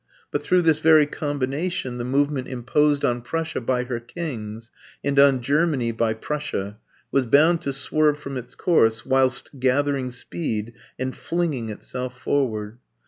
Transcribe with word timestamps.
But 0.31 0.41
through 0.41 0.63
this 0.63 0.79
very 0.79 1.05
combination 1.05 1.99
the 1.99 2.03
movement 2.03 2.47
imposed 2.47 3.05
on 3.05 3.21
Prussia 3.21 3.61
by 3.61 3.83
her 3.83 3.99
kings, 3.99 4.71
and 5.03 5.19
on 5.19 5.41
Germany 5.41 5.91
by 5.91 6.15
Prussia, 6.15 6.79
was 7.11 7.27
bound 7.27 7.61
to 7.61 7.71
swerve 7.71 8.17
from 8.17 8.35
its 8.35 8.55
course, 8.55 9.05
whilst 9.05 9.51
gathering 9.59 10.09
speed 10.09 10.73
and 10.97 11.15
flinging 11.15 11.69
itself 11.69 12.19
forward. 12.19 12.79